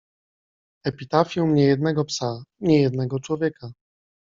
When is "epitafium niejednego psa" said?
0.83-2.43